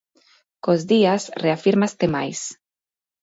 [0.65, 2.39] Cos días reafírmaste máis.